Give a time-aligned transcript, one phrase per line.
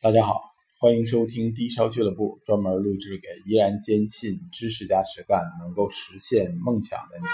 [0.00, 0.40] 大家好，
[0.78, 7.24] 欢迎收听低烧俱乐部，专门录制给依然坚信知识加实干能够实现梦想的你。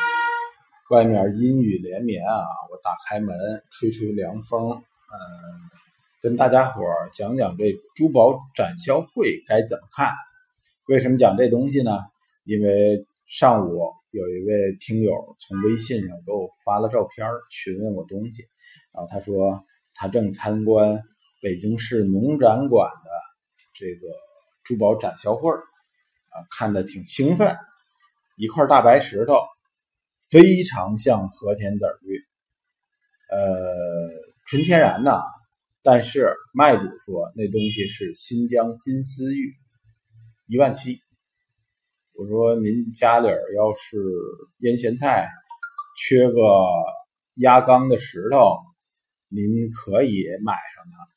[0.89, 2.41] 外面阴雨连绵啊，
[2.73, 3.37] 我打开门
[3.71, 4.81] 吹吹凉风，嗯，
[6.23, 10.15] 跟大家伙儿讲讲这珠宝展销会该怎么看。
[10.89, 11.99] 为什么讲这东西呢？
[12.45, 18.43] 因为上午有一位听友从微信上给我发了照片，询问我东西，
[18.91, 21.03] 然后他说他正参观。
[21.45, 23.11] 北京市农展馆的
[23.75, 24.07] 这个
[24.63, 27.55] 珠宝展销会啊，看的挺兴奋。
[28.39, 29.35] 一块大白石头，
[30.31, 32.19] 非常像和田籽玉，
[33.31, 33.45] 呃，
[34.47, 35.23] 纯天然的。
[35.83, 39.55] 但是卖主说那东西是新疆金丝玉，
[40.47, 40.99] 一万七。
[42.15, 43.99] 我说您家里要是
[44.61, 45.29] 腌咸菜，
[45.95, 46.41] 缺个
[47.35, 48.57] 压缸的石头，
[49.29, 51.14] 您可以买上它。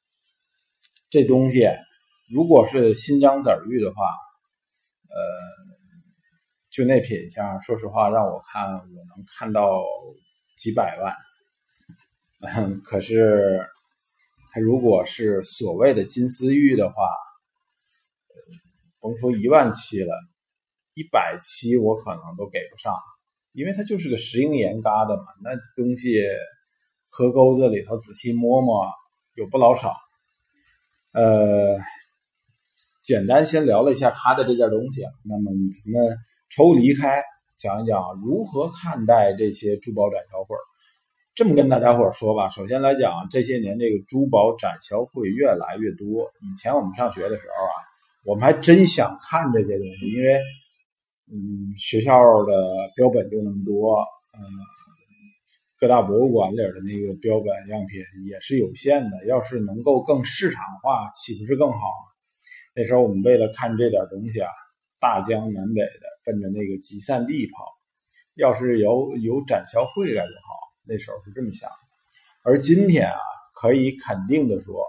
[1.09, 1.65] 这东西
[2.29, 4.03] 如果是新疆籽玉的话，
[5.09, 5.17] 呃，
[6.69, 9.81] 就那品相，说实话，让我看我能看到
[10.57, 11.15] 几百万。
[12.57, 13.65] 嗯， 可是
[14.51, 16.95] 它如果是所谓的金丝玉的话，
[18.99, 20.13] 甭说一万七了，
[20.93, 22.93] 一百七我可能都给不上，
[23.53, 25.25] 因为它就是个石英岩疙瘩嘛。
[25.41, 26.21] 那东西
[27.09, 28.85] 河沟子里头仔细摸摸，
[29.35, 29.95] 有不老少。
[31.17, 31.75] 呃，
[33.03, 36.15] 简单先聊了一下他的这件东西，那么咱们
[36.55, 37.23] 抽离开
[37.57, 40.55] 讲一讲如何看待这些珠宝展销会。
[41.33, 46.29] 这么跟大家伙说吧，首先来讲，这些年这个珠宝展销会越来越多。
[46.39, 47.73] 以前我们上学的时候啊，
[48.23, 50.39] 我们还真想看这些东西，因为
[51.33, 52.13] 嗯，学校
[52.45, 53.97] 的标本就那么多，
[54.37, 54.76] 嗯。
[55.79, 61.77] 各大博物馆里的那个标本样品也是有限的，要是能够更市场化，岂不是更好？
[62.75, 64.49] 那时候我们为了看这点东西啊，
[64.99, 67.77] 大江南北的奔着那个集散地跑。
[68.33, 70.57] 要是有有展销会该多好！
[70.87, 71.69] 那时候是这么想。
[72.43, 73.17] 而今天啊，
[73.53, 74.83] 可以肯定的说，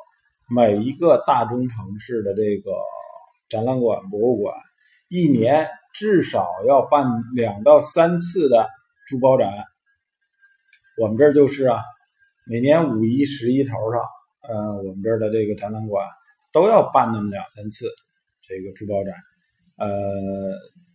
[0.54, 2.72] 每一个大中城市的这个
[3.48, 4.54] 展览馆、博物馆，
[5.08, 8.66] 一年至少要办两到三次的
[9.06, 9.50] 珠宝展。
[10.98, 11.80] 我们这儿就是啊，
[12.44, 14.02] 每年五一、十一头上，
[14.42, 16.04] 呃，我们这儿的这个展览馆
[16.52, 17.86] 都要办那么两三次
[18.42, 19.14] 这个珠宝展。
[19.76, 19.88] 呃，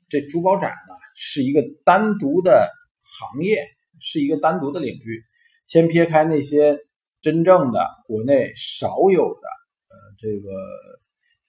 [0.09, 2.69] 这珠宝展呢是一个单独的
[3.01, 3.65] 行业，
[4.01, 5.23] 是一个单独的领域。
[5.67, 6.77] 先撇开那些
[7.21, 9.47] 真正的国内少有的，
[9.87, 10.49] 呃，这个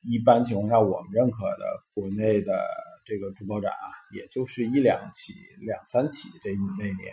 [0.02, 2.62] 一般情况下我们认可的国内的
[3.04, 5.32] 这个珠宝展啊，也就是一两起、
[5.66, 7.12] 两三起这那年。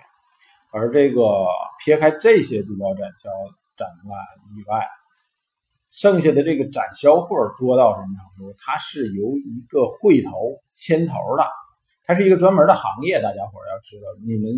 [0.74, 1.46] 而这个
[1.84, 3.30] 撇开这些珠宝展销
[3.76, 4.18] 展览
[4.58, 4.88] 以外，
[5.90, 8.56] 剩下的这个展销会多到什么程度？
[8.58, 10.32] 它是由一个会头
[10.72, 11.46] 牵头的，
[12.06, 13.22] 它是一个专门的行业。
[13.22, 14.50] 大家伙要知道，你们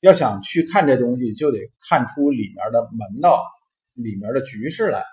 [0.00, 3.44] 要想去看这东西，就得看出里面的门道、
[3.92, 5.04] 里面的局势来。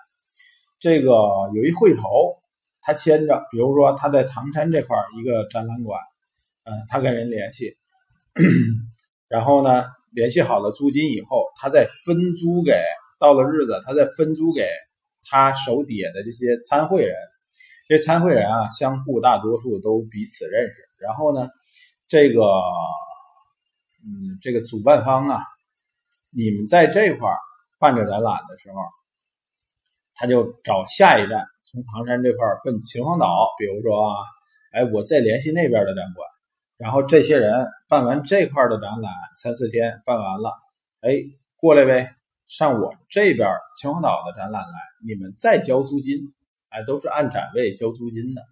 [0.78, 1.10] 这个
[1.54, 2.38] 有一会头，
[2.80, 6.00] 他牵着，比如说他在唐山这块一个展览馆，
[6.64, 7.76] 嗯，他跟人联系，
[9.28, 9.84] 然后呢？
[10.16, 12.72] 联系好了租金以后，他再分租给
[13.20, 14.66] 到了日子，他再分租给
[15.22, 17.14] 他手底下的这些参会人。
[17.86, 20.74] 这参会人啊，相互大多数都彼此认识。
[21.00, 21.50] 然后呢，
[22.08, 22.40] 这个
[24.02, 25.38] 嗯，这个主办方啊，
[26.30, 27.28] 你们在这块
[27.78, 28.76] 办着展览的时候，
[30.14, 33.50] 他就找下一站，从唐山这块奔秦皇岛。
[33.58, 34.16] 比如说啊，
[34.72, 36.26] 哎，我再联系那边的展馆。
[36.78, 40.52] 然后这些人办完这块的展览，三四天办完了，
[41.00, 41.24] 哎，
[41.56, 42.14] 过来呗，
[42.46, 43.48] 上我这边
[43.80, 44.74] 秦皇岛的展览来，
[45.06, 46.18] 你们再交租金，
[46.68, 48.42] 哎，都是按展位交租金的。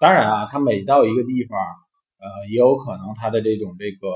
[0.00, 1.56] 当然啊，他每到一个地方，
[2.18, 4.08] 呃，也有可能他的这种这个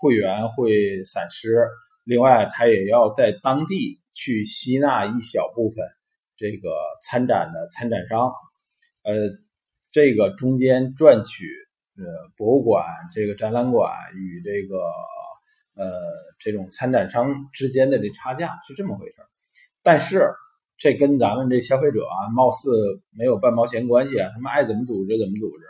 [0.00, 1.68] 会员会散失，
[2.04, 5.84] 另外他也要在当地去吸纳一小部分
[6.38, 6.70] 这个
[7.02, 8.32] 参展的参展商，
[9.02, 9.28] 呃，
[9.90, 11.44] 这个中间赚取。
[11.96, 12.04] 呃，
[12.36, 14.78] 博物馆这个展览馆与这个
[15.74, 15.92] 呃
[16.38, 19.14] 这种参展商之间的这差价是这么回事
[19.82, 20.28] 但是
[20.76, 22.68] 这跟咱们这消费者啊，貌似
[23.10, 25.64] 没有半毛钱关系啊，他们爱怎么组织怎么组织。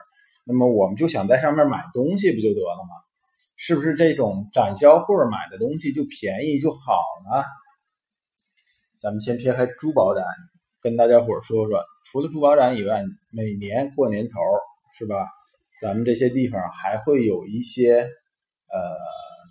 [0.46, 2.96] 那么我们就想在上面买东西不就得了吗？
[3.56, 6.96] 是不是这种展销会买的东西就便宜就好
[7.30, 7.44] 呢？
[8.98, 10.24] 咱们先撇开珠宝展，
[10.80, 14.40] 跟大家伙说说，除了珠宝展以外，每年过年头
[14.98, 15.28] 是吧？
[15.80, 18.00] 咱们这些地方还会有一些，
[18.68, 18.96] 呃，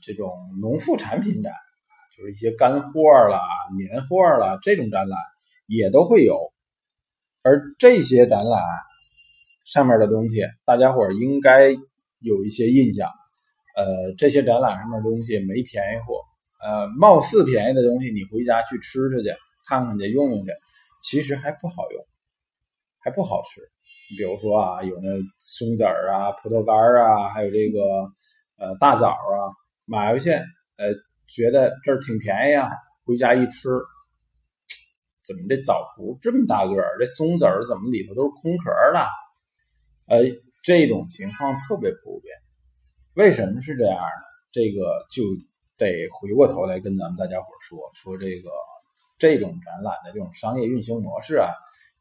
[0.02, 0.32] 这种
[0.62, 1.54] 农副产品展，
[2.18, 3.42] 就是一些干货啦、
[3.78, 5.20] 年货啦这种展览
[5.68, 6.54] 也都会有。
[7.42, 8.62] 而这些展览
[9.66, 11.72] 上面的东西，大家伙应该
[12.20, 13.10] 有一些印象。
[13.76, 16.22] 呃，这些展览上面东西没便宜货，
[16.64, 19.36] 呃，貌似便宜的东西，你回家去吃吃去，
[19.68, 20.52] 看看去，用用去，
[21.02, 22.06] 其实还不好用，
[23.00, 23.73] 还不好吃。
[24.18, 27.80] 比如说啊，有那松子儿啊、葡萄干啊，还有这个
[28.58, 29.52] 呃大枣啊，
[29.86, 30.94] 买回去，呃，
[31.28, 32.70] 觉得这儿挺便宜啊，
[33.06, 33.70] 回家一吃，
[35.26, 36.98] 怎么这枣核这么大个儿？
[37.00, 39.06] 这松子儿怎么里头都是空壳的？
[40.08, 40.24] 呃，
[40.64, 42.36] 这种情况特别普遍。
[43.16, 44.24] 为什么是这样呢？
[44.52, 45.24] 这个就
[45.78, 48.50] 得回过头来跟咱们大家伙说说这个
[49.18, 51.50] 这种展览的这种商业运行模式啊。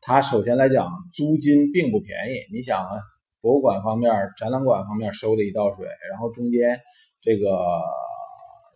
[0.05, 2.53] 它首先来讲，租金并不便宜。
[2.53, 3.01] 你想啊，
[3.41, 6.81] 博物馆方面、展览馆方面收了一道水，然后中间
[7.21, 7.57] 这个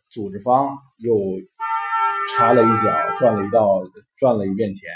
[0.09, 1.19] 组织方又
[2.39, 3.83] 插了一脚，赚了一道
[4.17, 4.89] 赚了一遍钱。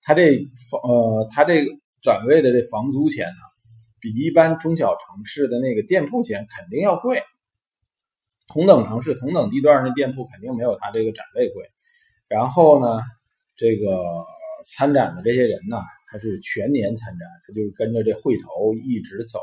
[0.00, 0.38] 他这
[0.70, 3.42] 房呃，他这个展位的这房租钱呢？
[3.98, 7.22] 比一般中小城市的那个店铺钱肯定要贵，
[8.46, 11.64] 同等城市、同等地段的店铺肯定没有他这个展位贵。
[12.28, 13.00] 然后呢，
[13.56, 14.24] 这个
[14.64, 15.78] 参展的这些人呢，
[16.08, 19.38] 他是全年参展，他就是跟着这会头一直走，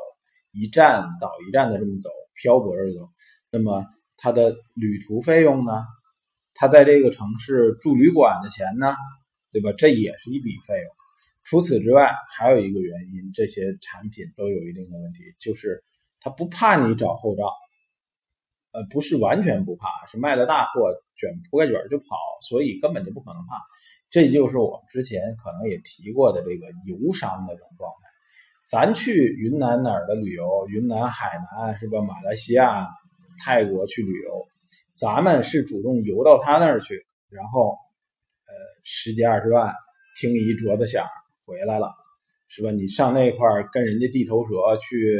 [0.51, 3.09] 一站倒一站的这么走，漂泊着走。
[3.49, 3.85] 那么
[4.17, 5.83] 他的旅途费用呢？
[6.53, 8.93] 他在这个城市住旅馆的钱呢？
[9.51, 9.73] 对吧？
[9.77, 10.85] 这也是一笔费用。
[11.43, 15.83] 除此之外，还有一个原因，这些产品都有一定的问题，就是
[16.19, 17.45] 他不怕你找后账，
[18.71, 22.15] 呃，不是完全不怕，是卖了大货卷铺盖卷就跑，
[22.47, 23.57] 所以根本就不可能怕。
[24.11, 28.09] 这就是我们之前可能也提过的这个游商的这种状态。
[28.67, 32.01] 咱去云南哪儿的旅游，云南、海南是吧？
[32.01, 32.87] 马来西亚、
[33.43, 34.45] 泰国去旅游，
[34.91, 37.69] 咱们是主动游到他那儿去，然后
[38.45, 38.53] 呃，
[38.83, 39.73] 十几二十万，
[40.19, 41.05] 听一桌子响。
[41.43, 41.91] 回来了，
[42.47, 42.71] 是吧？
[42.71, 45.17] 你上那块儿跟人家地头蛇去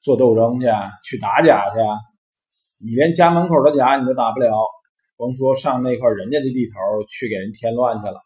[0.00, 0.66] 做斗争去，
[1.02, 1.78] 去打假去，
[2.84, 4.52] 你连家门口的假你都打不了，
[5.20, 8.16] 甭说上那块人家的地头去给人添乱去了。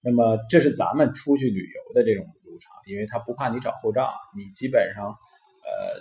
[0.00, 6.00] 那么这是咱们出去旅游的这种流程，因为他不怕你找后账，你基本上呃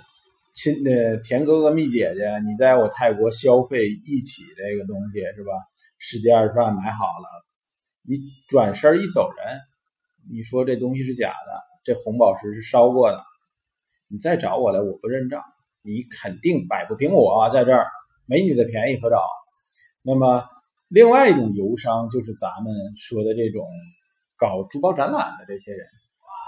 [0.54, 5.52] 亲呃田哥哥蜜姐姐，你在我泰国消费一起这个东西是吧？
[6.00, 7.28] 十几二十万买好了，
[8.08, 8.18] 你
[8.48, 9.60] 转身一走人。
[10.32, 13.22] 你说这东西是假的，这红宝石是烧过的，
[14.08, 15.44] 你再找我来，我不认账，
[15.84, 17.86] 你肯定摆不平我在这儿，
[18.26, 19.22] 没你的便宜可找。
[20.04, 20.44] 那么，
[20.88, 23.68] 另外一种游商就是咱们说的这种
[24.36, 25.88] 搞珠宝展览的这些人，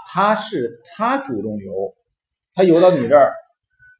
[0.08, 1.94] 他是他主动游，
[2.52, 3.32] 他游到你这儿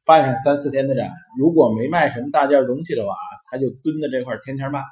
[0.05, 1.09] 办上三四天的展，
[1.39, 3.15] 如果没卖什么大件东西的话，
[3.49, 4.83] 他就蹲在这块天天卖，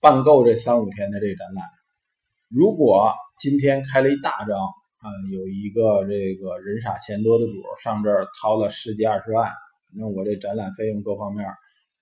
[0.00, 1.64] 办够这三五天的这展览。
[2.48, 7.52] 如果今天开了一大张，啊，有一个这个人傻钱多的主
[7.82, 9.50] 上这儿掏了十几二十万，
[9.96, 11.44] 那我这展览费用各方面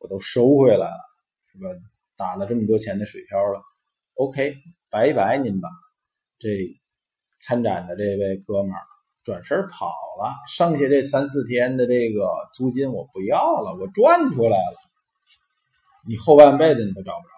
[0.06, 1.05] 都收回来了，
[1.53, 1.69] 是吧？
[2.17, 3.61] 打了这么多钱的水漂了
[4.14, 4.56] ，OK，
[4.88, 5.69] 拜拜您吧。
[6.38, 6.49] 这
[7.41, 8.81] 参展的这位哥们儿
[9.23, 9.87] 转身跑
[10.19, 14.76] 了，剩下这三四天的这个租金我不要了，我赚出来了，
[16.06, 17.35] 你后半辈子你都找不着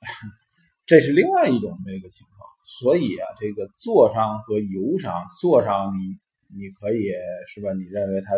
[0.00, 0.08] 他。
[0.86, 6.16] 这是另外一种这个情况，所以啊，这个坐商和游商，坐商你
[6.56, 7.12] 你可以
[7.48, 7.72] 是吧？
[7.72, 8.34] 你认为他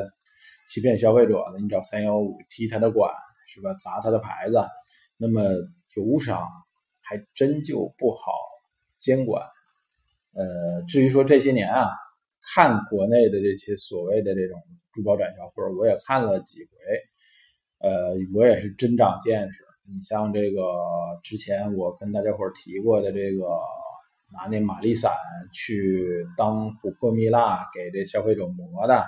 [0.68, 1.58] 欺骗消费者呢？
[1.60, 3.12] 你找三幺五踢他的馆
[3.46, 3.74] 是吧？
[3.74, 4.56] 砸他的牌子，
[5.16, 5.42] 那么
[5.96, 6.46] 游商
[7.00, 8.32] 还真就不好
[8.98, 9.42] 监管。
[10.32, 11.90] 呃，至于说这些年啊，
[12.54, 14.58] 看国内的这些所谓的这种
[14.92, 19.62] 珠宝展销会，我也看了几回，呃，我也是真长见识。
[19.84, 20.62] 你像这个
[21.22, 23.44] 之前我跟大家伙提过的这个
[24.32, 25.12] 拿那玛丽散
[25.52, 29.04] 去当琥珀蜜蜡给这消费者磨的，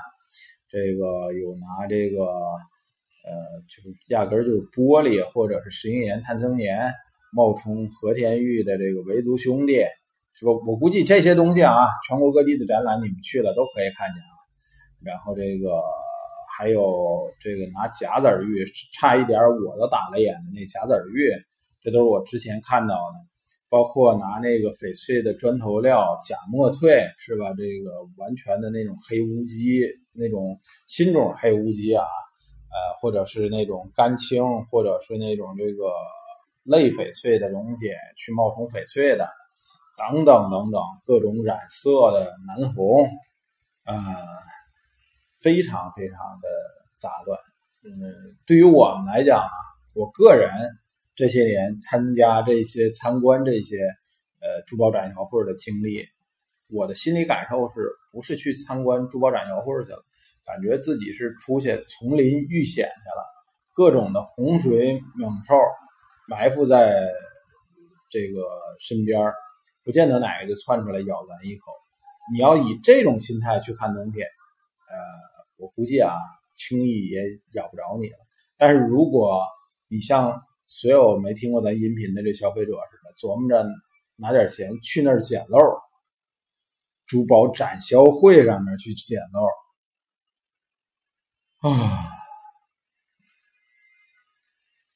[0.75, 3.31] 这个有拿这个呃
[3.69, 6.93] 就是压根儿就是玻璃或者是石英岩、碳增岩
[7.33, 9.85] 冒充和田玉的这个维族兄弟，
[10.35, 10.51] 是吧？
[10.67, 14.35] 我估计这些东西啊，全国各地的展览你们去了都可以看见啊。
[15.01, 15.81] 然后这个。
[16.57, 21.29] 还有这个拿假子玉，差一点我都打了眼的那假子玉，
[21.83, 23.17] 这都是我之前看到的。
[23.75, 27.47] 包括拿那个翡翠的砖头料假墨翠，是吧？
[27.59, 32.05] 这个完全的那种黑乌鸡，那种新种黑乌鸡啊，
[32.71, 35.91] 呃，或者是那种干青，或者是那种这个
[36.63, 39.29] 类翡翠的东西去冒充翡翠的，
[39.99, 43.05] 等等等等，各种染色的南红，
[43.83, 43.93] 啊。
[45.37, 46.49] 非常非常的
[46.97, 47.39] 杂乱，
[47.83, 47.93] 嗯，
[48.47, 49.53] 对于我们来讲啊，
[49.95, 50.49] 我个人
[51.15, 53.79] 这些年参加这些参观这些，
[54.41, 56.05] 呃，珠宝展销会的经历，
[56.75, 60.05] 我的心理感受是不是去参观珠宝展销会去了？
[60.45, 63.25] 感觉自己是出去丛林遇险去了，
[63.73, 65.55] 各种的洪水猛兽
[66.29, 67.09] 埋伏在
[68.11, 68.43] 这个
[68.79, 69.33] 身边，
[69.85, 71.73] 不见得哪个就窜出来咬咱一口。
[72.33, 74.99] 你要以这种心态去看东西，呃，
[75.59, 76.13] 我估计啊，
[76.55, 78.17] 轻易也咬不着你了。
[78.59, 79.43] 但是如果
[79.89, 80.43] 你像
[80.77, 83.65] 所有没听过咱音频的这消费者似的，琢磨着
[84.17, 85.57] 拿点钱去那儿捡漏，
[87.07, 89.47] 珠宝展销会上面去捡漏。
[91.71, 92.11] 啊，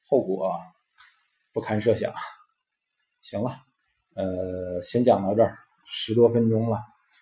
[0.02, 0.52] 后果
[1.52, 2.12] 不堪设想。
[3.20, 3.52] 行了，
[4.16, 5.56] 呃，先讲到这儿，
[5.86, 6.80] 十多分钟了。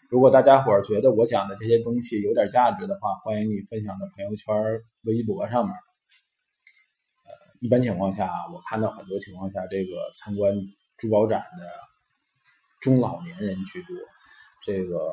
[0.08, 4.56] 如果大家伙儿觉得我讲的这些东西有点价值的话，欢迎你分享到朋友圈、
[5.02, 5.76] 微博上面。
[7.60, 10.54] 一般情况下，我看到很多情况下，这个参观
[10.96, 11.64] 珠宝展的
[12.80, 13.96] 中老年人居多。
[14.62, 15.10] 这个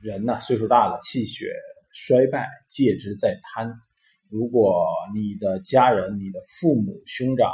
[0.00, 1.52] 人呢，岁数大了，气血。
[1.94, 3.70] 衰败，戒之在贪。
[4.30, 7.52] 如果你的家人、你的父母、兄长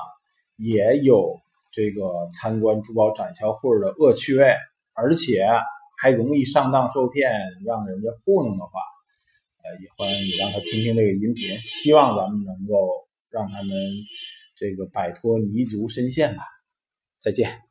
[0.58, 1.36] 也有
[1.72, 4.54] 这个参观珠宝展销会的恶趣味，
[4.94, 5.44] 而且
[6.00, 7.32] 还容易上当受骗，
[7.66, 8.78] 让人家糊弄的话，
[9.64, 11.58] 呃，也欢迎你让他听听这个音频。
[11.64, 13.76] 希望咱们能够让他们
[14.54, 16.42] 这个摆脱泥足深陷吧。
[17.20, 17.67] 再见。